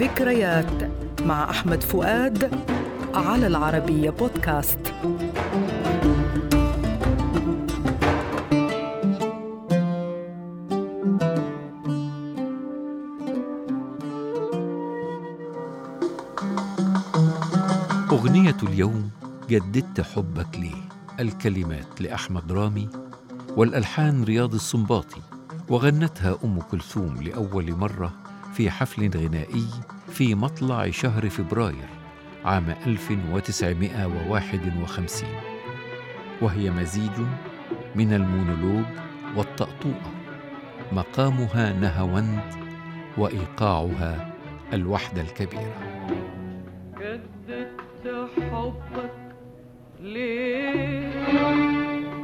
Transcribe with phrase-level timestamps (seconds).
[0.00, 0.90] ذكريات
[1.22, 2.50] مع أحمد فؤاد
[3.14, 4.78] على العربية بودكاست.
[18.12, 19.10] أغنية اليوم
[19.48, 20.88] جددت حبك ليه
[21.20, 22.88] الكلمات لأحمد رامي
[23.56, 25.20] والألحان رياض السنباطي
[25.68, 28.29] وغنتها أم كلثوم لأول مرة
[28.60, 29.66] في حفل غنائي
[30.08, 31.88] في مطلع شهر فبراير
[32.44, 35.28] عام 1951
[36.42, 37.10] وهي مزيج
[37.94, 38.84] من المونولوج
[39.36, 40.12] والطأطوئة
[40.92, 42.54] مقامها نهوند
[43.18, 44.34] وإيقاعها
[44.72, 45.76] الوحدة الكبيرة.
[46.98, 49.12] جددت حبك
[50.00, 51.10] ليه؟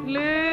[0.07, 0.46] ليه؟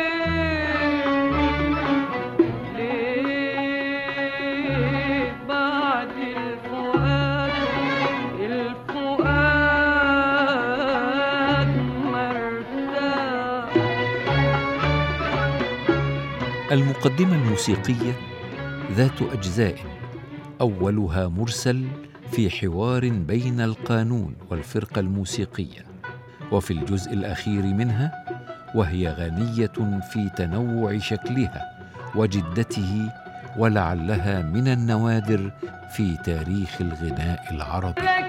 [16.73, 18.13] المقدمة الموسيقية
[18.91, 19.75] ذات أجزاء
[20.61, 21.87] أولها مرسل
[22.31, 25.85] في حوار بين القانون والفرقة الموسيقية
[26.51, 28.11] وفي الجزء الأخير منها
[28.75, 31.79] وهي غنية في تنوع شكلها
[32.15, 33.11] وجدته
[33.57, 35.51] ولعلها من النوادر
[35.95, 38.22] في تاريخ الغناء العربي.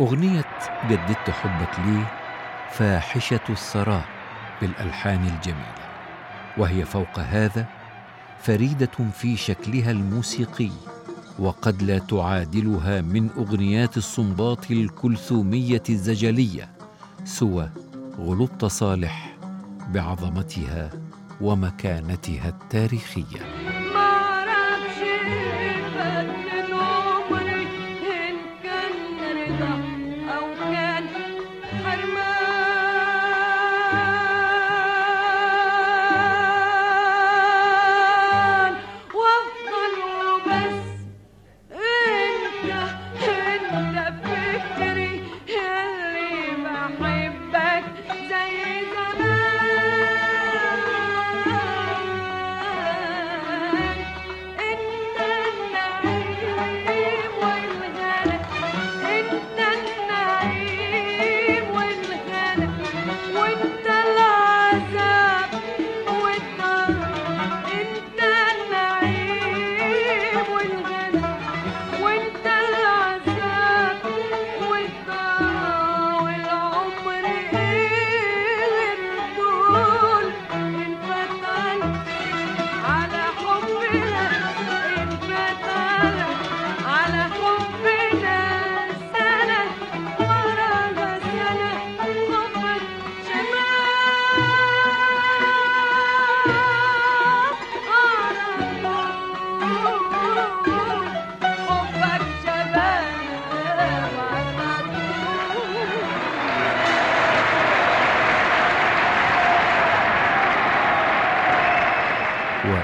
[0.00, 0.44] أغنية
[0.90, 2.12] جددت حبك ليه
[2.70, 4.04] فاحشة الثراء
[4.60, 5.84] بالألحان الجميلة
[6.58, 7.66] وهي فوق هذا
[8.42, 10.70] فريدة في شكلها الموسيقي
[11.38, 16.68] وقد لا تعادلها من أغنيات الصنباط الكلثومية الزجلية
[17.24, 17.70] سوى
[18.18, 19.36] غلط صالح
[19.88, 20.90] بعظمتها
[21.40, 23.63] ومكانتها التاريخية.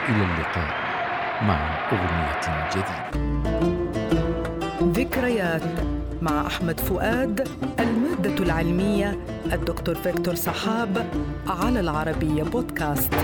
[0.09, 0.75] والى اللقاء
[1.43, 1.59] مع
[1.93, 3.11] أغنية جديدة.
[4.83, 5.63] ذكريات
[6.23, 7.49] مع أحمد فؤاد
[7.81, 9.19] المادة العلمية
[9.53, 11.07] الدكتور فيكتور سحاب
[11.47, 13.15] على العربية بودكاست.